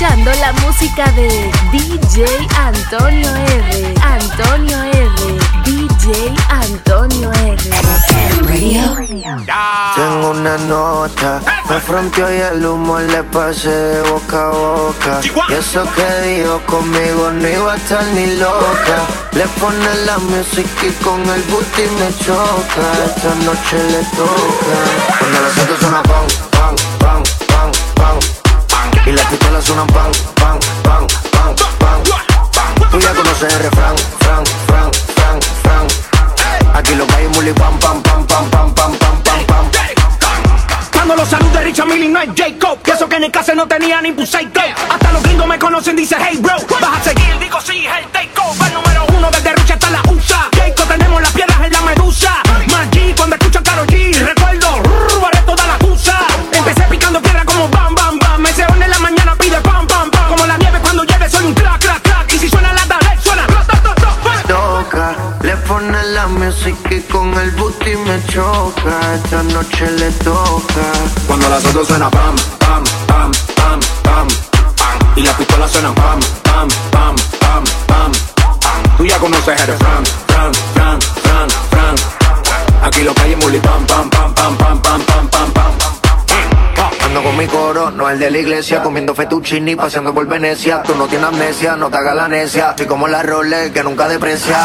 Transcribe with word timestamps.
escuchando 0.00 0.32
la 0.40 0.52
música 0.64 1.12
de 1.12 1.28
DJ 1.72 2.24
Antonio 2.56 3.36
R. 3.36 3.94
Antonio 4.02 4.82
R. 4.82 5.10
DJ 5.64 6.34
Antonio 6.48 7.30
R. 7.32 7.70
Tengo 9.94 10.30
una 10.30 10.56
nota, 10.56 11.40
me 11.68 11.78
fronteó 11.80 12.34
y 12.34 12.40
el 12.40 12.64
humo 12.64 12.98
le 12.98 13.22
pasé 13.24 13.68
de 13.68 14.10
boca 14.10 14.46
a 14.46 14.50
boca. 14.50 15.20
Y 15.50 15.52
eso 15.52 15.86
que 15.94 16.28
dijo 16.28 16.60
conmigo 16.66 17.30
no 17.32 17.48
iba 17.48 17.74
a 17.74 17.76
estar 17.76 18.04
ni 18.14 18.26
loca. 18.36 18.96
Le 19.32 19.46
pone 19.60 19.94
la 20.06 20.18
música 20.18 20.86
y 20.86 20.92
con 21.04 21.20
el 21.20 21.42
booty 21.42 21.82
me 21.98 22.08
choca. 22.24 22.84
Esta 23.04 23.34
noche 23.44 23.76
le 23.90 24.02
toca. 24.16 24.74
Cuando 25.18 25.40
las 25.42 25.58
autos 25.58 25.78
suenan 25.78 26.02
Pistolas 29.60 29.66
suenan 29.66 29.86
pan, 29.88 30.10
pan, 30.36 30.58
pan, 30.82 31.06
pan, 31.32 32.02
pan. 32.02 32.90
Tú 32.90 32.98
ya 32.98 33.12
conoces 33.12 33.52
el 33.52 33.60
refrán, 33.60 33.96
fran, 34.20 34.46
fran, 34.66 34.90
fran, 35.14 35.40
fran. 35.62 36.76
Aquí 36.76 36.94
lo 36.94 37.06
que 37.06 37.14
hay 37.14 37.24
es 37.26 37.36
muli 37.36 37.52
pam, 37.52 37.78
pam, 37.78 38.02
pam, 38.02 38.26
pam, 38.26 38.50
pam, 38.50 38.74
pam, 38.74 38.96
pam, 38.96 39.22
pam, 39.22 39.46
pam. 39.46 39.70
Cuando 40.92 41.16
los 41.16 41.28
saludos 41.28 41.52
de 41.52 41.60
Richard 41.60 41.88
Millie 41.88 42.08
no 42.08 42.20
es 42.20 42.30
Jacob 42.36 42.80
Que 42.82 42.92
eso 42.92 43.08
que 43.08 43.16
en 43.16 43.24
el 43.24 43.30
caso 43.30 43.54
no 43.54 43.66
tenía 43.66 44.00
ni 44.00 44.12
puse 44.12 44.38
Hasta 44.38 45.12
los 45.12 45.22
gringos 45.22 45.46
me 45.46 45.58
conocen, 45.58 45.96
dice 45.96 46.16
hey 46.18 46.38
bro 46.40 46.54
Vas 46.80 47.00
a 47.00 47.04
seguir, 47.04 47.38
digo 47.38 47.60
sí, 47.60 47.86
el 47.86 48.06
takeover 48.12 48.72
número 48.72 48.89
música 66.60 66.94
y 66.94 67.00
con 67.02 67.32
el 67.38 67.50
booty 67.52 67.96
me 67.96 68.24
choca. 68.26 69.14
Esta 69.14 69.42
noche 69.42 69.90
le 69.92 70.10
toca. 70.12 70.92
Cuando 71.26 71.48
las 71.48 71.64
autos 71.64 71.88
suenan 71.88 72.10
pam, 72.10 72.36
pam, 72.58 72.84
pam, 73.06 73.30
pam, 73.56 73.80
pam, 74.02 74.28
pam. 74.76 74.98
Y 75.16 75.22
las 75.22 75.34
pistolas 75.36 75.70
suenan 75.70 75.94
pam, 75.94 76.20
pam, 76.42 76.68
pam, 76.90 77.14
pam, 77.40 77.64
pam. 77.86 78.12
Tú 78.96 79.04
ya 79.04 79.18
conoces 79.18 79.60
el 79.60 79.66
refrán, 79.66 80.04
fran, 80.26 80.52
fran, 80.74 81.00
fran, 81.00 81.48
fran. 81.70 81.94
Aquí 82.82 83.02
lo 83.02 83.14
que 83.14 83.22
hay 83.22 83.34
pam, 83.34 83.86
pam, 83.86 84.10
pam, 84.10 84.34
pam, 84.34 84.56
pam, 84.56 84.80
pam, 84.82 85.28
pam, 85.28 85.52
pam. 85.52 85.99
Ando 87.04 87.22
con 87.22 87.36
mi 87.36 87.46
coro, 87.46 87.90
no 87.90 88.08
el 88.08 88.18
de 88.18 88.30
la 88.30 88.38
iglesia, 88.38 88.82
comiendo 88.82 89.14
fettuccini, 89.14 89.74
paseando 89.76 90.14
por 90.14 90.26
Venecia. 90.26 90.82
Tú 90.82 90.94
no 90.94 91.06
tienes 91.06 91.28
amnesia, 91.28 91.76
no 91.76 91.90
te 91.90 91.96
hagas 91.96 92.14
la 92.14 92.28
necia. 92.28 92.70
Estoy 92.70 92.86
como 92.86 93.08
la 93.08 93.22
Rolex 93.22 93.72
que 93.72 93.82
nunca 93.82 94.08
deprecia. 94.08 94.56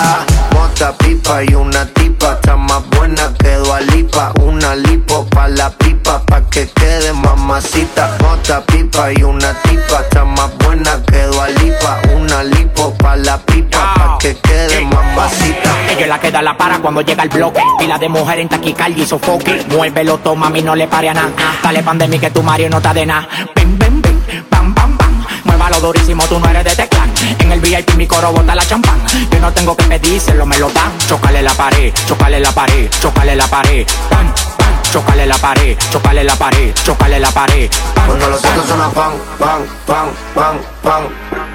Mota, 0.52 0.94
pipa 0.98 1.44
y 1.44 1.56
una 1.56 1.86
tipa, 1.86 2.34
está 2.34 2.56
más 2.56 2.88
buena 2.90 3.34
que 3.40 3.56
Lipa. 3.92 4.32
Una 4.42 4.76
lipo 4.76 5.26
pa' 5.30 5.48
la 5.50 5.70
pipa, 5.70 6.22
pa' 6.26 6.42
que 6.50 6.70
quede 6.70 7.14
mamacita. 7.14 8.18
Mota, 8.22 8.62
pipa 8.66 9.12
y 9.12 9.24
una 9.24 9.54
tipa, 9.64 10.02
está 10.02 10.24
más 10.24 10.56
buena 10.60 11.02
que 11.08 11.28
Lipa. 11.60 12.02
Una 12.16 12.44
lipo 12.44 12.94
pa' 12.96 13.16
la 13.16 13.38
pipa, 13.38 13.94
pa' 13.96 14.18
que 14.20 14.36
quede 14.38 14.82
mamacita. 14.82 15.72
Ella 15.90 16.08
la 16.08 16.20
queda 16.20 16.42
la 16.42 16.58
para 16.58 16.80
cuando 16.80 17.02
llega 17.02 17.24
el 17.24 17.30
bloque. 17.30 17.62
Pila 17.80 17.98
de 17.98 18.10
mujer 18.10 18.40
en 18.40 18.50
taquicardia 18.50 19.04
y 19.04 19.08
sofoque. 19.08 19.66
Muévelo, 19.70 20.18
toma, 20.20 20.50
mí 20.50 20.62
no 20.62 20.76
le 20.76 20.88
pare 20.88 21.10
a 21.10 21.14
nada. 21.14 21.32
Dale 21.62 21.84
pan 21.84 21.98
de 21.98 22.08
mí 22.08 22.20
que 22.26 22.32
tu 22.32 22.42
Mario 22.42 22.70
no 22.72 22.78
está 22.78 22.92
de 22.92 23.06
nada. 23.06 23.28
Bim, 23.56 23.78
bim, 23.78 24.02
bim, 24.02 24.44
pam, 24.50 24.74
pam, 24.74 24.98
pam. 24.98 25.26
Muévalo 25.44 25.80
durísimo, 25.80 26.24
tú 26.26 26.40
no 26.40 26.50
eres 26.50 26.64
de 26.64 26.76
teclán. 26.76 27.12
En 27.38 27.52
el 27.52 27.60
VIP 27.60 27.94
mi 27.96 28.08
coro 28.08 28.32
bota 28.32 28.56
la 28.56 28.66
champán. 28.66 29.00
Yo 29.32 29.40
no 29.40 29.54
tengo 29.54 29.78
que 29.78 29.84
pedírselo, 29.84 30.44
me 30.44 30.58
lo 30.58 30.70
dan. 30.72 30.92
Chocale 31.08 31.44
la 31.44 31.54
pared, 31.54 31.94
chocale 32.08 32.40
la 32.40 32.52
pared, 32.52 32.90
chocale 33.00 33.36
la 33.36 33.46
pared. 33.48 33.86
Pam, 34.10 34.26
pam, 34.58 34.74
chocale 34.92 35.28
la 35.28 35.38
pared, 35.38 35.78
chocale 35.92 36.24
la 36.24 36.36
pared, 36.36 36.74
chocale 36.84 37.20
la 37.20 37.30
pared. 37.30 37.70
Cuando 38.08 38.28
los 38.28 38.44
autos 38.44 38.66
suenan 38.66 38.92
pan, 38.92 39.12
pan, 39.38 39.62
pan, 39.86 40.08
pan, 40.34 40.60
pan, 40.84 41.04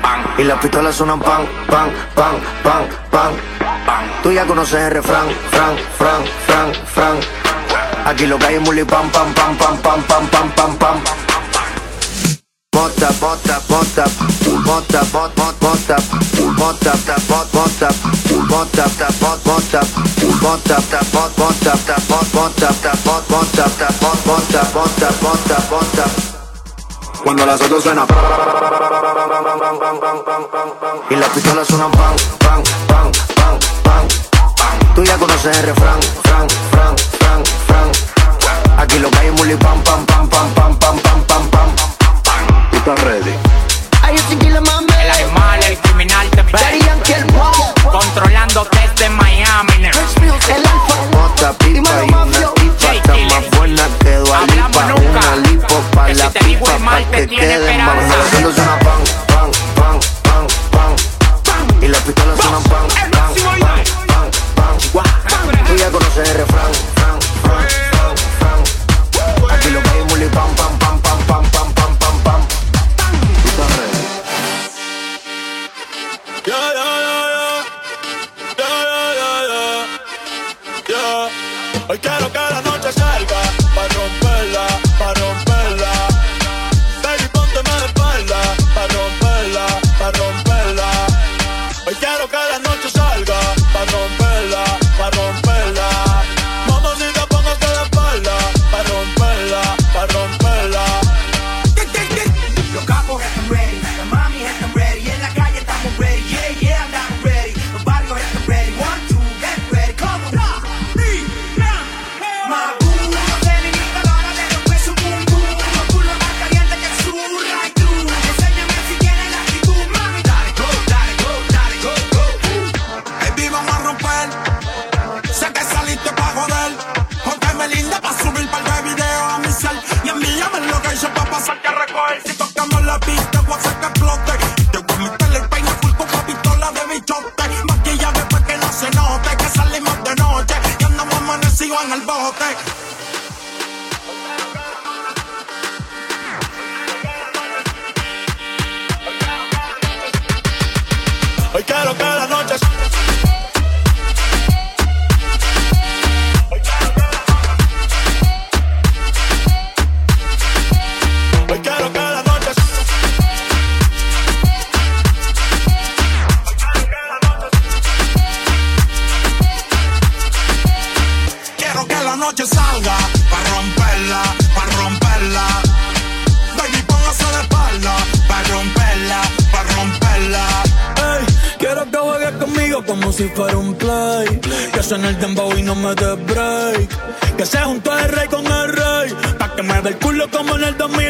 pan. 0.03 0.21
Y 0.39 0.45
las 0.45 0.59
pistolas 0.61 0.95
suenan 0.95 1.19
pan, 1.19 1.49
pan, 1.67 1.91
pan, 2.15 2.35
pan, 2.63 2.89
pan, 3.11 3.33
pan. 3.87 4.03
Tú 4.23 4.31
ya 4.31 4.47
conoces 4.47 4.81
el 4.83 4.91
refrán, 4.93 5.27
fran, 5.51 5.77
fran, 5.99 6.23
fran, 6.47 6.73
fran. 6.95 7.17
Aquí 8.07 8.27
lo 8.27 8.39
que 8.39 8.47
hay 8.47 8.55
es 8.57 8.61
muli 8.63 8.85
pam, 8.85 9.11
pam, 9.11 9.33
pam, 9.35 9.57
pam, 9.57 9.77
pam, 9.79 10.03
pam, 10.03 10.29
pam, 10.29 10.51
pam, 10.51 10.77
pam. 10.77 11.01
Mota, 12.75 13.11
mota, 13.21 13.61
mota, 13.69 14.05
mota, 14.65 15.01
mot, 15.13 15.37
mot, 15.37 15.63
mota, 15.63 15.97
mota, 16.57 16.93
ta, 17.07 17.17
mot, 17.29 17.55
mota, 17.55 17.89
mota, 18.49 18.85
ta, 18.99 19.09
mot, 19.21 19.45
mota, 19.45 19.81
mota, 20.41 20.81
ta, 20.91 21.01
mot, 21.13 21.39
mota, 21.39 21.77
ta, 21.87 21.97
mot, 22.09 22.35
mota, 22.35 22.69
ta, 22.83 22.93
mot, 23.05 23.31
mota, 23.31 23.65
ta, 23.79 23.89
mot, 24.01 24.27
mota, 24.27 24.63
mota, 24.75 25.09
mota, 25.23 25.59
mota. 25.71 26.05
Cuando 27.23 27.45
las 27.45 27.61
autos 27.61 27.83
suenan 27.83 28.07
Y 31.11 31.17
las 31.17 31.29
pistolas 31.29 31.67
suenan 31.69 31.91
pan, 31.91 32.17
pan, 32.39 32.63
pan, 32.89 33.13
pan, 33.37 33.59
pan. 33.85 34.20
Tú 34.95 35.05
ya 35.05 35.17
conoces 35.17 35.57
el 35.57 35.63
refrán, 35.65 36.01
fran, 36.23 36.49
fran, 36.71 36.97
fran, 37.19 37.43
fran. 37.67 38.79
Aquí 38.79 38.99
lo 38.99 39.11
que 39.11 39.19
hay 39.19 39.29
es 39.29 39.33
muli 39.35 39.55
pam, 39.57 39.81
pam, 39.83 40.05
pam, 40.07 40.29
pam, 40.29 40.53
pam, 40.55 40.77
pam, 40.77 40.99
pam, 41.01 41.25
pam, 41.25 41.51
pam. 41.51 41.71
¿Tú 42.71 42.77
estás 42.77 43.01
ready? 43.05 43.35
Ay, 44.03 44.17
yo 44.17 44.61
mami. 44.63 44.87
El 45.03 45.11
animal, 45.11 45.63
el 45.63 45.79
criminal 45.79 46.29
te 46.31 46.43
Daddy. 46.43 46.81
Yankee, 46.81 47.13
el 47.13 47.25
wow. 47.27 47.91
Controlando 47.91 48.69
desde 48.73 49.11
Miami. 49.11 49.73
nena. 49.79 49.91
El 50.49 50.67
alfa. 50.67 51.53
Pipa 51.59 52.05
y 52.07 52.13
una 52.13 52.53
tipa. 52.55 52.93
Está 52.93 53.17
más 53.17 53.51
buena 53.57 53.89
que. 54.01 54.15
Hablamos 54.17 54.85
nunca. 54.87 55.21
Una 55.21 55.37
lipo 55.49 55.75
pa' 55.95 56.09
la 56.09 56.31
pipa. 56.31 56.79
Pa' 56.85 57.03
que 57.13 57.27
quede 57.29 57.79
más. 57.79 58.70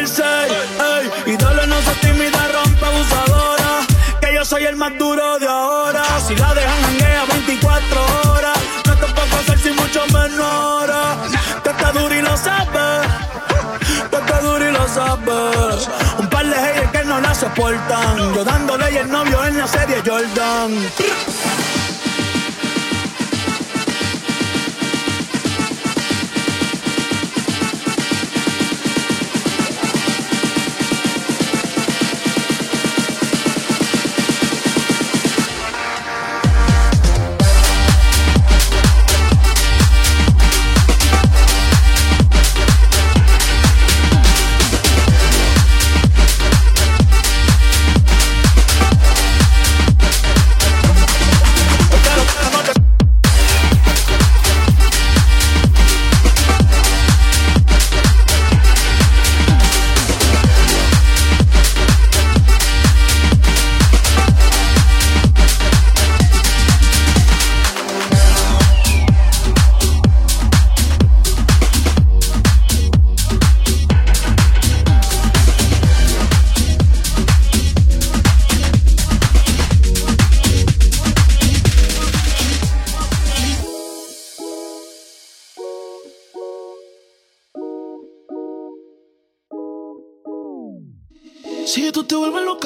2006. 0.01 0.23
Ey, 1.25 1.37
dale, 1.37 1.67
no 1.67 1.75
se 1.81 1.93
tímida, 2.01 2.47
rompe 2.53 2.85
abusadora. 2.85 3.85
Que 4.19 4.33
yo 4.33 4.43
soy 4.43 4.63
el 4.65 4.75
más 4.75 4.97
duro 4.97 5.37
de 5.37 5.47
ahora. 5.47 6.03
Si 6.27 6.35
la 6.35 6.53
dejan 6.53 6.85
hanguea 6.85 7.25
24 7.25 8.31
horas. 8.31 8.57
No 8.87 8.95
te 8.95 9.05
puedo 9.13 9.35
hacer 9.39 9.59
sin 9.59 9.75
mucho 9.75 10.01
menor. 10.07 10.89
Te 11.63 11.69
está 11.69 11.91
duro 11.91 12.15
y 12.15 12.21
lo 12.21 12.35
sabes. 12.35 13.07
Te 14.09 14.17
está 14.17 14.41
duro 14.41 14.69
y 14.69 14.71
lo 14.71 14.87
sabes. 14.87 15.89
Un 16.17 16.27
par 16.29 16.45
de 16.47 16.55
haters 16.55 16.91
que 16.91 17.03
no 17.03 17.21
la 17.21 17.35
soportan. 17.35 18.33
Yo 18.33 18.43
dándole 18.43 18.91
y 18.91 18.97
el 18.97 19.09
novio 19.09 19.45
en 19.45 19.57
la 19.59 19.67
serie 19.67 20.01
Jordan. 20.05 20.71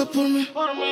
Por 0.03 0.27
mí, 0.27 0.47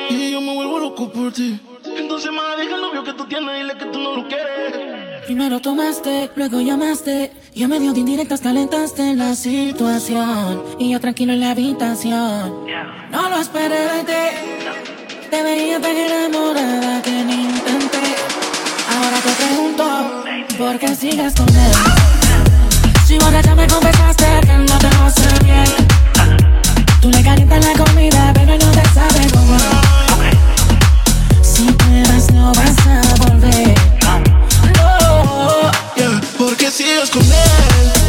y 0.08 0.30
yo 0.30 0.40
me 0.40 0.54
vuelvo 0.54 0.78
loco 0.78 1.12
por 1.12 1.30
ti. 1.32 1.60
Entonces, 1.84 2.32
más 2.32 2.56
deja 2.56 2.74
el 2.76 2.80
novio 2.80 3.04
que 3.04 3.12
tú 3.12 3.26
tienes, 3.26 3.54
dile 3.54 3.76
que 3.76 3.84
tú 3.86 3.98
no 3.98 4.16
lo 4.16 4.26
quieres. 4.26 5.26
Primero 5.26 5.60
tomaste, 5.60 6.30
luego 6.36 6.60
llamaste. 6.60 7.32
Yo 7.54 7.68
medio 7.68 7.92
de 7.92 8.00
indirectas 8.00 8.40
calentaste 8.40 9.14
la 9.14 9.34
situación. 9.34 10.62
Y 10.78 10.92
yo 10.92 11.00
tranquilo 11.00 11.34
en 11.34 11.40
la 11.40 11.50
habitación. 11.50 12.66
No 13.10 13.28
lo 13.28 13.36
esperé 13.36 13.80
de 13.80 14.04
ti. 14.04 15.28
Te 15.30 15.42
veía 15.42 15.80
tan 15.80 15.96
enamorada 15.96 17.02
que 17.02 17.10
ni 17.10 17.44
intenté. 17.44 18.16
Ahora 18.90 19.18
te 19.22 19.30
pregunto, 19.30 20.24
¿por 20.58 20.78
qué 20.78 20.94
sigues 20.94 21.34
con 21.34 21.48
él? 21.48 21.72
Si 23.06 23.18
borracha 23.18 23.54
me 23.54 23.66
confesaste 23.66 24.40
que 24.46 24.52
no 24.52 24.78
te 24.78 24.86
hace 24.86 25.44
bien. 25.44 26.03
Tú 27.04 27.10
le 27.10 27.22
calientas 27.22 27.62
la 27.62 27.84
comida, 27.84 28.32
pero 28.32 28.56
no 28.56 28.70
te 28.70 28.82
sabe 28.94 29.30
cómo. 29.30 29.58
Si 31.42 31.64
pruebas 31.64 32.32
no 32.32 32.50
vas 32.54 32.86
a 32.86 33.02
volver. 33.26 33.74
No. 34.78 35.70
Yeah, 35.96 36.18
porque 36.38 36.70
sigues 36.70 37.10
con 37.10 37.22
él. 37.22 38.03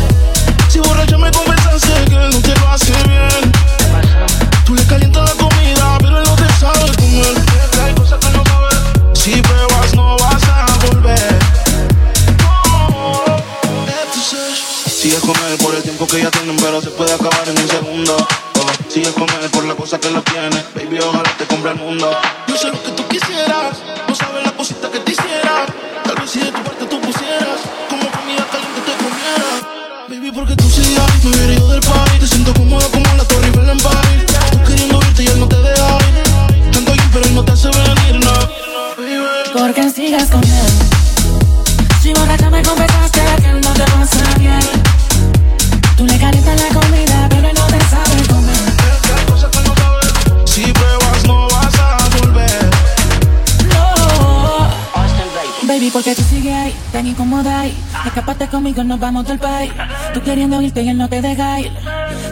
No 61.05 61.09
te 61.09 61.21
deja 61.21 61.59
ir. 61.59 61.71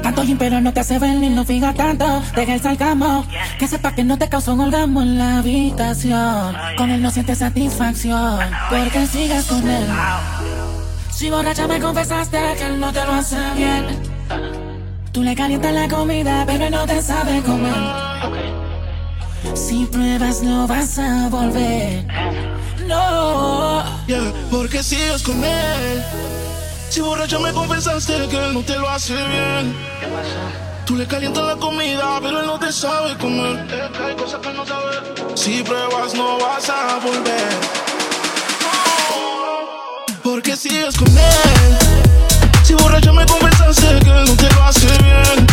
Tanto 0.02 0.24
gym, 0.24 0.38
pero 0.40 0.60
no 0.60 0.74
te 0.74 0.80
hace 0.80 0.98
venir, 0.98 1.30
no 1.30 1.46
fija 1.46 1.74
tanto. 1.76 2.24
Deja 2.36 2.56
el 2.56 2.62
salgamos. 2.62 3.28
Que 3.60 3.68
sepa 3.68 3.94
que 3.94 4.04
no 4.04 4.18
te 4.18 4.28
causó 4.30 4.54
un 4.56 4.62
orgasmo 4.62 5.04
en 5.04 5.20
la 5.20 5.38
habitación. 5.38 6.56
Con 6.76 6.90
él 6.90 7.00
no 7.04 7.12
sientes 7.12 7.38
satisfacción. 7.38 8.40
¿Por 8.72 8.90
qué 8.90 9.06
sigas 9.06 9.46
con 9.46 9.70
él? 9.70 9.88
Si 11.12 11.30
borracha 11.30 11.68
me 11.68 11.80
confesaste 11.80 12.40
que 12.58 12.66
él 12.66 12.80
no 12.80 12.92
te 12.92 13.06
lo 13.06 13.14
hace 13.14 13.38
bien. 13.56 13.86
Tú 15.12 15.22
le 15.22 15.36
calientas 15.36 15.72
la 15.72 15.88
comida, 15.88 16.44
pero 16.48 16.72
no 16.72 16.86
te 16.88 17.00
sabe 17.00 17.44
comer. 17.44 17.76
Si 19.54 19.86
pruebas 19.86 20.42
no 20.42 20.66
vas 20.66 20.98
a 20.98 21.30
volver. 21.30 22.08
No. 22.88 23.84
Yeah, 24.08 24.34
porque 24.50 24.82
sigues 24.82 25.22
con 25.22 25.44
él. 25.44 26.04
Si 26.94 27.02
borracha 27.02 27.40
me 27.40 27.52
confesaste 27.52 28.28
que 28.28 28.38
él 28.38 28.54
no 28.54 28.62
te 28.62 28.78
lo 28.78 28.88
hace 28.88 29.16
bien. 29.16 29.76
Tú 30.86 30.96
le 30.96 31.08
calientas 31.08 31.44
la 31.44 31.56
comida, 31.56 32.20
pero 32.22 32.42
él 32.42 32.46
no 32.46 32.60
te 32.60 32.72
sabe 32.72 33.18
comer. 33.18 33.66
Hay 34.06 34.16
cosas 34.16 34.40
que 34.40 34.54
no 34.54 34.64
sabes. 34.64 34.98
Si 35.34 35.64
pruebas 35.64 36.14
no 36.14 36.38
vas 36.38 36.70
a 36.70 37.00
volver. 37.00 37.50
Porque 40.22 40.56
sigues 40.56 40.96
con 40.96 41.08
él. 41.08 41.78
Si 42.62 42.76
borracha 42.76 43.12
me 43.12 43.26
confesaste 43.26 44.00
que 44.04 44.12
él 44.12 44.26
no 44.28 44.36
te 44.36 44.54
lo 44.54 44.64
hace 44.64 44.86
bien. 44.86 45.53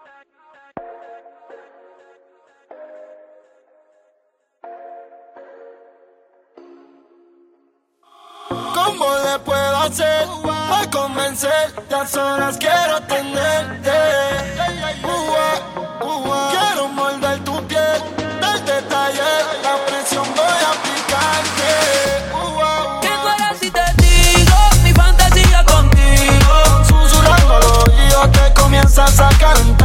Las 11.89 12.15
horas 12.15 12.57
quiero 12.57 13.01
tenerte. 13.07 13.91
Quiero 16.51 16.87
morder 16.89 17.39
tu 17.43 17.67
piel, 17.67 18.01
del 18.17 18.65
detalle, 18.65 19.31
la 19.63 19.77
presión 19.87 20.25
voy 20.35 20.45
a 20.45 20.71
aplicarte. 20.71 21.71
¿Qué 23.01 23.09
fuera 23.21 23.53
si 23.59 23.71
te 23.71 23.81
digo 23.97 24.57
mi 24.83 24.93
fantasía 24.93 25.63
contigo? 25.65 26.83
Susurrando 26.87 27.55
al 27.55 27.63
oído 27.63 28.29
te 28.31 28.53
comienzas 28.53 29.19
a 29.19 29.29
cantar. 29.29 29.80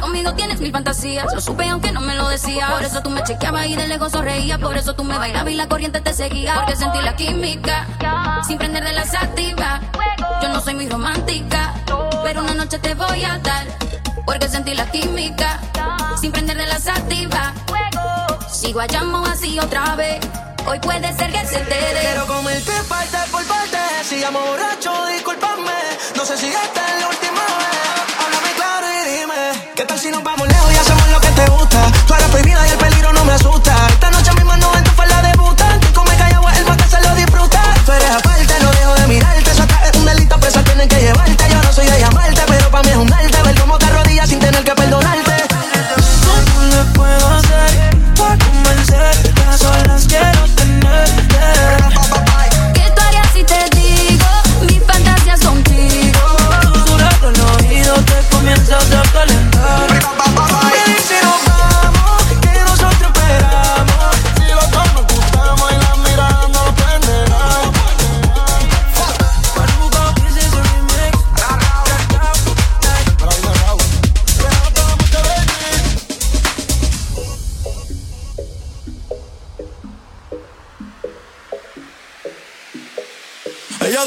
Conmigo 0.00 0.34
tienes 0.34 0.60
mil 0.60 0.72
fantasías. 0.72 1.26
Lo 1.32 1.40
supe 1.40 1.68
aunque 1.68 1.92
no 1.92 2.00
me 2.00 2.14
lo 2.14 2.28
decías. 2.28 2.70
Por 2.70 2.82
eso 2.82 3.02
tú 3.02 3.10
me 3.10 3.22
chequeabas 3.22 3.66
y 3.66 3.76
de 3.76 3.86
lejos 3.86 4.12
sonreías. 4.12 4.58
Por 4.58 4.76
eso 4.76 4.94
tú 4.94 5.04
me 5.04 5.16
bailabas 5.16 5.52
y 5.52 5.56
la 5.56 5.68
corriente 5.68 6.00
te 6.00 6.12
seguía. 6.12 6.54
Porque 6.54 6.76
sentí 6.76 7.00
la 7.00 7.14
química. 7.16 7.86
Sin 8.46 8.58
prender 8.58 8.84
de 8.84 8.92
la 8.92 9.04
sativa. 9.04 9.80
Yo 10.42 10.48
no 10.48 10.60
soy 10.60 10.74
muy 10.74 10.88
romántica. 10.88 11.74
Pero 12.24 12.42
una 12.42 12.54
noche 12.54 12.78
te 12.78 12.94
voy 12.94 13.24
a 13.24 13.38
dar. 13.38 13.66
Porque 14.26 14.48
sentí 14.48 14.74
la 14.74 14.90
química. 14.90 15.60
Sin 16.20 16.32
prender 16.32 16.56
de 16.56 16.66
la 16.66 16.78
sativa. 16.78 17.52
Si 18.50 18.72
guayamos 18.72 19.28
así 19.28 19.58
otra 19.58 19.94
vez. 19.96 20.20
Hoy 20.66 20.78
puede 20.80 21.12
ser 21.16 21.32
que 21.32 21.44
se 21.46 21.58
te 21.58 21.74
dé. 21.74 22.00
Quiero 22.00 22.26
comerte 22.26 22.72
parte 22.88 23.18
por 23.30 23.44
parte. 23.46 23.78
Si 24.04 24.16
llamo 24.16 24.40
borracho, 24.40 25.06
discúlpame. 25.06 25.72
No 26.16 26.24
sé 26.24 26.36
si 26.36 26.46
esta 26.46 26.86
es 26.86 27.00
la 27.00 27.08
¿Qué 29.74 29.84
tal 29.86 29.98
si 29.98 30.10
nos 30.10 30.22
vamos 30.22 30.46
lejos 30.46 30.70
y 30.70 30.76
hacemos 30.76 31.08
lo 31.08 31.20
que 31.20 31.28
te 31.28 31.46
gusta? 31.46 31.90
Tú 32.06 32.12
eres 32.12 32.26
prohibida 32.28 32.66
y 32.66 32.70
el 32.70 32.76
peligro 32.76 33.12
no 33.14 33.24
me 33.24 33.32
asusta. 33.32 33.74
Esta 33.88 34.10
noche 34.10 34.30
misma 34.34 34.56
no 34.58 34.76
en 34.76 34.84
tu 34.84 34.90
falda 34.90 35.22
debuta. 35.22 35.80
Tú 35.80 35.92
come 35.94 36.14
callado 36.16 36.46
el 36.50 36.64
pa' 36.64 36.76
que 36.76 36.88
se 36.88 37.00
lo 37.00 37.14
disfruta. 37.14 37.62
Tú 37.86 37.92
eres 37.92 38.10
aparte, 38.10 38.54
no 38.60 38.70
dejo 38.70 38.94
de 38.94 39.06
mirarte. 39.06 39.50
Eso 39.50 39.64
es 39.64 39.96
un 39.98 40.04
delito, 40.04 40.38
presa 40.38 40.62
tienen 40.62 40.88
que 40.88 41.00
llevarte. 41.00 41.44
Yo 41.48 41.62
no 41.62 41.72
soy 41.72 41.86
de 41.86 42.00
llamarte, 42.00 42.42
pero 42.46 42.70
pa' 42.70 42.82
mí 42.82 42.90
es 42.90 42.96
un 42.96 43.06
darte. 43.06 43.42
Ver 43.42 43.60
cómo 43.60 43.78
te 43.78 43.86
arrodillas 43.86 44.28
sin 44.28 44.40
tener 44.40 44.62
que 44.62 44.74
perdonarte. 44.74 45.01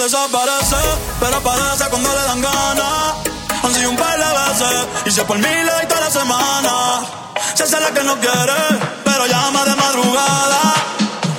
Desaparece, 0.06 0.76
pero 1.20 1.38
aparece 1.38 1.86
cuando 1.90 2.10
le 2.10 2.22
dan 2.22 2.42
ganas. 2.42 3.14
Han 3.64 3.74
sido 3.74 3.90
un 3.90 3.98
par 3.98 4.16
de 4.18 4.26
veces, 4.26 4.88
y 5.06 5.12
si 5.12 5.20
es 5.20 5.26
por 5.26 5.38
mí 5.38 5.44
le 5.48 5.88
toda 5.88 6.02
la 6.02 6.12
semana. 6.12 6.72
Se 7.56 7.64
hace 7.64 7.80
la 7.80 7.92
que 7.92 8.04
no 8.04 8.16
quiere, 8.20 8.62
pero 9.04 9.26
llama 9.26 9.66
de 9.66 9.76
madrugada. 9.76 10.62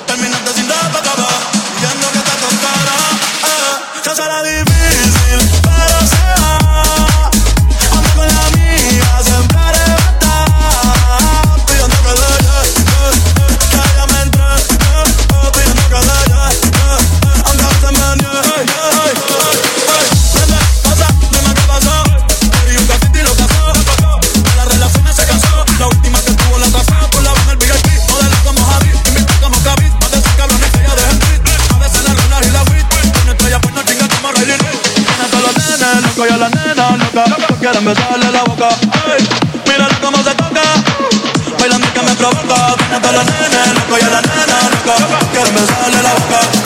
Terminaste 0.06 0.52
sin 0.54 0.66
acabar, 0.72 1.40
viendo 1.80 2.06
que 2.14 2.18
te 2.18 2.34
tocara. 2.44 2.96
Eh, 3.52 4.02
se 4.02 4.10
hace 4.10 4.26
la 4.26 4.42
difícil, 4.42 4.75
Quieren 37.86 38.02
besarle 38.02 38.32
la 38.32 38.42
boca. 38.42 38.68
Ey, 39.16 39.28
mírala 39.64 39.96
cómo 40.00 40.16
se 40.18 40.34
toca. 40.34 40.60
Bailando 41.56 41.86
que 41.92 42.02
me 42.02 42.14
provoca. 42.16 42.74
Tiene 42.78 42.96
a 42.96 43.00
todos 43.00 43.14
los 43.14 43.24
nenes 43.26 43.74
locos 43.74 44.00
y 44.00 44.04
a 44.04 44.10
la 44.10 44.22
nena 44.22 44.58
loca. 44.70 44.94
Todos 44.96 45.24
quieren 45.30 45.54
besarle 45.54 46.02
la 46.02 46.12
boca. 46.14 46.65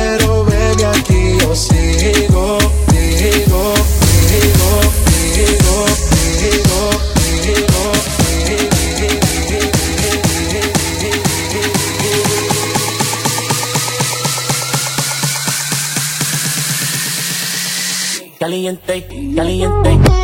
Caliente, 18.71 19.35
caliente. 19.35 20.20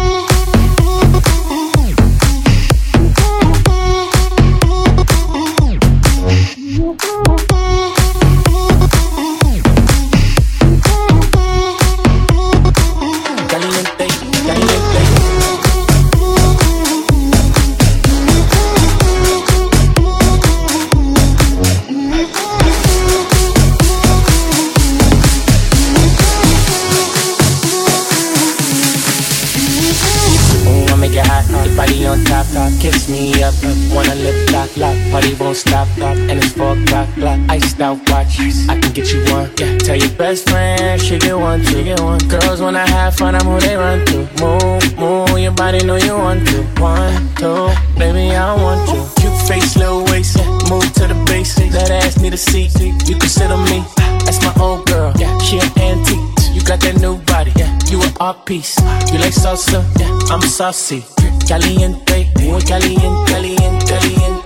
Know 45.88 45.95
you 45.95 46.15
want 46.17 46.45
to. 46.50 46.62
One, 46.82 47.34
two, 47.36 47.71
baby 47.97 48.36
I 48.36 48.54
want 48.62 48.89
you. 48.91 49.02
Cute 49.19 49.39
face, 49.47 49.78
little 49.78 50.04
waist, 50.06 50.38
yeah. 50.38 50.45
move 50.69 50.91
to 51.00 51.08
the 51.08 51.17
basics. 51.26 51.73
That 51.73 51.89
ass 51.89 52.19
need 52.19 52.34
a 52.34 52.38
seat, 52.38 52.78
you 53.08 53.15
can 53.15 53.30
sit 53.30 53.50
on 53.50 53.63
me. 53.65 53.80
Ah, 53.97 54.19
that's 54.26 54.41
my 54.43 54.54
old 54.60 54.86
girl, 54.86 55.13
yeah. 55.17 55.32
She 55.39 55.58
an 55.60 55.71
antique. 55.80 56.19
You 56.54 56.62
got 56.62 56.82
that 56.82 57.00
new 57.00 57.15
body, 57.32 57.54
yeah. 57.56 57.71
You 57.88 58.02
an 58.04 58.13
art 58.19 58.45
piece. 58.45 58.76
You 59.12 59.19
like 59.19 59.34
salsa, 59.34 59.80
yeah. 60.00 60.34
I'm 60.34 60.41
saucy. 60.41 61.06
Caliente, 61.47 62.30
muy 62.43 62.62
caliente, 62.62 63.32
caliente, 63.32 63.86
caliente, 63.88 64.43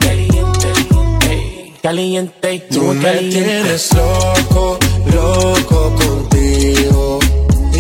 caliente, 0.62 1.80
caliente, 1.82 2.60
Tú 2.70 2.94
me 2.94 3.14
tienes 3.18 3.92
loco, 3.96 4.78
loco 5.12 5.96
contigo. 5.96 7.01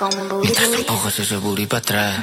Mientras 0.00 0.70
te 0.70 0.76
empujo 0.76 1.08
ese 1.08 1.36
booty 1.38 1.66
para 1.66 1.78
atrás. 1.78 2.20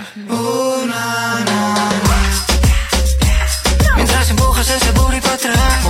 Mientras 3.96 4.30
empujas 4.30 4.70
ese 4.70 4.92
booty 4.92 5.20
para 5.20 5.34
atrás. 5.34 5.86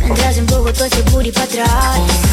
Mientras 0.00 0.36
empujo 0.36 0.72
todo 0.74 0.84
ese 0.84 1.02
booty 1.02 1.32
para 1.32 1.44
atrás. 1.44 2.31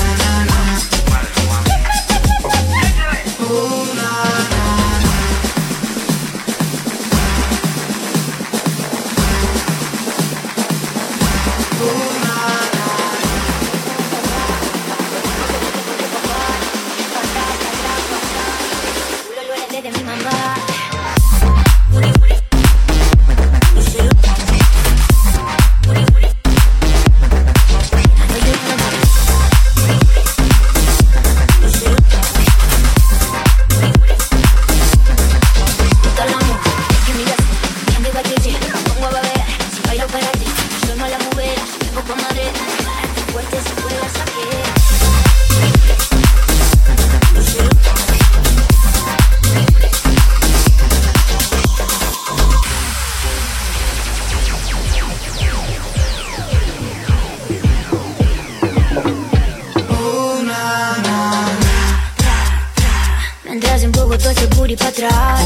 Mientras 63.50 63.82
empujo 63.82 64.16
todo 64.16 64.30
ese 64.30 64.46
booty 64.46 64.76
para 64.76 64.92
atrás. 64.92 65.42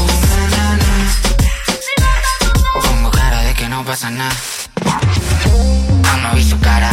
Pongo 2.82 3.10
cara 3.10 3.42
de 3.44 3.54
que 3.54 3.66
no 3.66 3.82
pasa 3.82 4.10
nada. 4.10 4.34
Aún 6.12 6.34
vi 6.34 6.44
su 6.44 6.60
cara, 6.60 6.90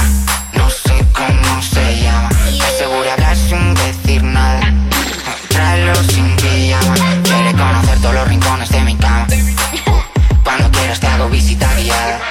no 0.54 0.70
sé 0.70 1.06
cómo 1.14 1.62
se 1.62 2.02
llama. 2.02 2.30
Seguro 2.78 3.12
hablar 3.12 3.36
sin 3.36 3.74
decir 3.74 4.24
nada. 4.24 4.62
Tráelo 5.50 5.96
sin 5.96 6.34
pijama. 6.38 6.96
Quiere 7.24 7.52
conocer 7.58 8.00
todos 8.00 8.16
los 8.16 8.28
rincones 8.30 8.70
de 8.70 8.80
mi 8.80 8.96
cama. 8.96 9.28
Cuando 10.46 10.72
quieras 10.72 11.02
te 11.02 11.08
hago 11.08 11.28
visita 11.28 11.74
guiada. 11.76 12.22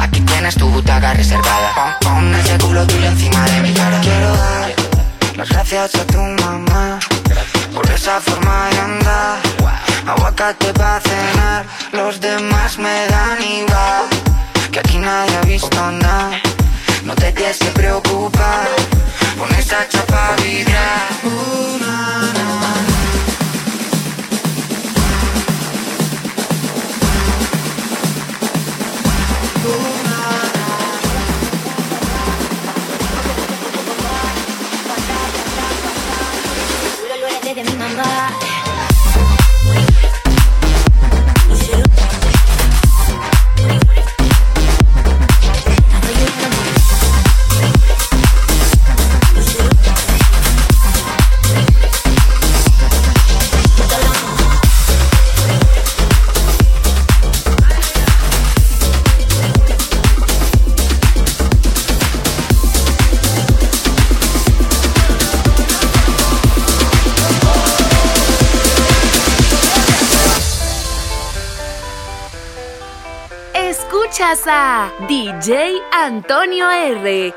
Aquí 0.00 0.22
tienes 0.22 0.54
tu 0.54 0.70
butaca 0.70 1.12
reservada. 1.12 1.98
Pon, 2.00 2.14
pon 2.14 2.34
ese 2.36 2.56
culo 2.56 2.86
tuyo 2.86 3.08
encima 3.08 3.44
de 3.44 3.60
mi 3.60 3.74
cara. 3.74 4.00
Quiero 4.00 4.34
dar 4.34 4.74
las 5.36 5.48
gracias 5.50 5.94
a 5.96 6.06
tu 6.06 6.18
mamá 6.18 6.98
esa 8.02 8.20
forma 8.20 8.68
de 8.70 8.78
andar. 8.80 9.38
Aguacate 10.08 10.72
para 10.72 11.00
cenar, 11.00 11.64
los 11.92 12.20
demás 12.20 12.76
me 12.76 13.06
dan 13.06 13.40
igual. 13.40 14.06
Que 14.72 14.80
aquí 14.80 14.98
nadie 14.98 15.36
ha 15.36 15.42
visto 15.42 15.80
nada. 15.92 16.40
No 17.04 17.14
te 17.14 17.30
tienes 17.30 17.58
que 17.58 17.70
preocupar, 17.80 18.66
pon 19.38 19.54
esa 19.56 19.88
chapa 19.88 20.30
a 20.32 20.42
vibrar. 20.42 21.10
Uh, 21.22 21.78
na, 21.78 22.41
DJ 75.06 75.80
Antonio 75.92 76.66
R. 76.66 77.34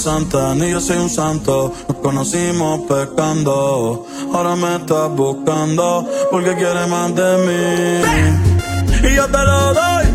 santa, 0.00 0.54
ni 0.54 0.70
yo 0.70 0.80
soy 0.80 0.96
un 0.96 1.10
santo. 1.10 1.72
Nos 1.88 1.98
conocimos 1.98 2.80
pecando, 2.88 4.06
ahora 4.32 4.56
me 4.56 4.76
estás 4.76 5.10
buscando 5.10 6.08
porque 6.30 6.54
quieres 6.54 6.88
más 6.88 7.14
de 7.14 7.30
mí. 7.46 9.08
Y 9.08 9.14
yo 9.14 9.26
te 9.26 9.38
lo 9.38 9.74
doy, 9.74 10.06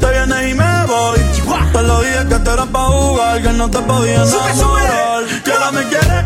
te 0.00 0.10
vienes 0.10 0.50
y 0.50 0.54
me 0.54 0.86
voy. 0.86 1.18
Te 1.72 1.82
lo 1.82 2.00
dije 2.02 2.26
que 2.28 2.36
te 2.36 2.50
era 2.50 2.66
pa' 2.66 2.86
jugar, 2.86 3.42
que 3.42 3.52
no 3.52 3.68
te 3.70 3.78
podía 3.80 4.22
enamorar. 4.22 5.24
Que 5.44 5.52
ahora 5.52 5.72
me 5.72 5.82
quieres 5.88 6.24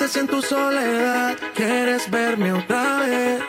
sientes 0.00 0.16
en 0.16 0.26
tu 0.28 0.40
soledad, 0.40 1.36
quieres 1.54 2.10
verme 2.10 2.54
otra 2.54 3.00
vez. 3.00 3.42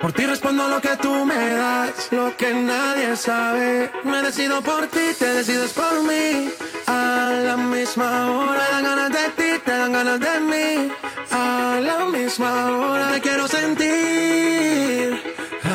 Por 0.00 0.12
ti 0.12 0.26
respondo 0.26 0.68
lo 0.68 0.78
que 0.80 0.94
tú 1.00 1.24
me 1.24 1.48
das, 1.54 2.12
lo 2.12 2.36
que 2.36 2.52
nadie 2.52 3.16
sabe. 3.16 3.90
Me 4.04 4.20
decido 4.22 4.60
por 4.60 4.86
ti, 4.88 5.14
te 5.18 5.26
decides 5.32 5.72
por 5.72 6.02
mí. 6.02 6.50
A 6.86 7.30
la 7.46 7.56
misma 7.56 8.30
hora 8.30 8.60
me 8.60 8.72
dan 8.72 8.84
ganas 8.84 9.10
de 9.12 9.28
ti, 9.38 9.60
te 9.64 9.70
dan 9.70 9.92
ganas 9.92 10.20
de 10.20 10.40
mí. 10.40 10.92
A 11.30 11.80
la 11.80 12.04
misma 12.04 12.52
hora 12.76 13.12
te 13.12 13.20
quiero 13.22 13.48
sentir 13.48 15.22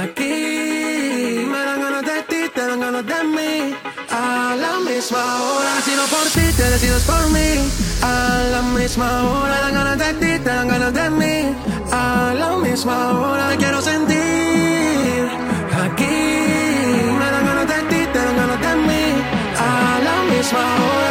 aquí. 0.04 1.44
Me 1.52 1.60
dan 1.68 1.82
ganas 1.82 2.04
de 2.04 2.22
ti, 2.30 2.50
te 2.54 2.62
dan 2.68 2.80
ganas 2.80 3.06
de 3.06 3.24
mí. 3.24 3.76
A 4.12 4.56
la 4.64 4.80
misma 4.80 5.24
hora 5.44 5.69
por 6.20 6.30
ti, 6.32 6.54
te 6.54 6.70
decides 6.70 7.04
por 7.04 7.30
mí. 7.30 7.50
A 8.02 8.44
la 8.52 8.62
misma 8.62 9.10
hora 9.24 9.56
dan 9.62 9.74
ganas 9.74 9.98
de 9.98 10.14
ti, 10.22 10.32
te 10.44 10.50
dan 10.50 10.68
ganas 10.68 10.94
de 10.94 11.10
mí. 11.10 11.36
A 11.92 12.34
la 12.42 12.50
misma 12.58 12.98
hora 13.20 13.50
te 13.50 13.58
quiero 13.58 13.82
sentir 13.82 15.22
aquí. 15.86 16.18
Me 17.20 17.28
dan 17.34 17.46
ganas 17.50 17.68
de 17.74 17.80
ti, 17.90 18.00
te 18.14 18.20
dan 18.26 18.36
ganas 18.42 18.60
de 18.66 18.74
mí. 18.88 19.04
A 19.70 19.72
la 20.08 20.16
misma 20.32 20.64
hora. 20.84 21.09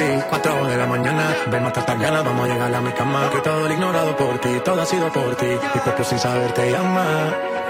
Las 0.00 0.24
4 0.24 0.66
de 0.68 0.76
la 0.78 0.86
mañana. 0.86 1.36
Ven 1.50 1.62
más 1.62 1.72
tarde 1.72 2.02
ganas, 2.02 2.24
vamos 2.24 2.48
a 2.48 2.52
llegar 2.52 2.74
a 2.74 2.80
mi 2.80 2.92
cama. 2.92 3.30
Que 3.30 3.40
todo 3.40 3.68
lo 3.68 3.72
ignorado 3.72 4.16
por 4.16 4.38
ti, 4.38 4.48
todo 4.64 4.80
ha 4.80 4.86
sido 4.86 5.12
por 5.12 5.34
ti. 5.36 5.46
Mi 5.46 5.80
cuerpo 5.80 6.02
sin 6.04 6.18
saber 6.18 6.52
te 6.52 6.70
llama. 6.70 7.04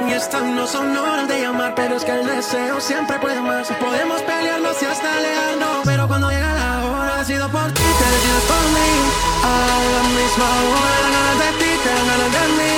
Y 0.07 0.13
estas 0.13 0.43
no 0.43 0.67
son 0.67 0.97
horas 0.97 1.27
de 1.27 1.41
llamar, 1.41 1.75
pero 1.75 1.97
es 1.97 2.05
que 2.05 2.13
el 2.13 2.27
deseo 2.27 2.81
siempre 2.81 3.19
puede 3.19 3.41
más. 3.41 3.69
Podemos 3.73 4.21
pelearnos 4.23 4.83
y 4.83 4.87
hasta 4.87 5.17
alejarnos, 5.17 5.81
pero 5.85 6.07
cuando 6.07 6.31
llega 6.31 6.55
la 6.55 6.85
hora, 6.85 7.19
decido 7.19 7.49
por 7.49 7.69
ti, 7.73 7.83
te 8.01 8.07
decides 8.15 8.45
por 8.53 8.65
mí. 8.77 8.91
A 9.43 9.57
la 9.95 10.03
misma 10.19 10.49
hora, 10.71 10.97
ganas 11.15 11.39
de 11.43 11.51
ti, 11.61 11.71
te 11.85 11.91
ganas 12.09 12.33
de 12.37 12.45
mí. 12.59 12.75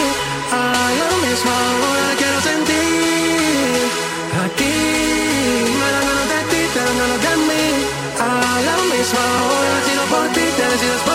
A 0.52 0.62
la 1.04 1.09
misma 1.26 1.57
hora, 1.85 2.07
quiero 2.16 2.40
sentir 2.40 2.84
la 9.04 9.20
misma 9.20 9.46
hora, 9.46 9.74
decido 9.74 10.04
por 10.06 10.28
ti, 10.32 10.40
te 10.56 10.62
decides 10.62 11.02
por 11.02 11.13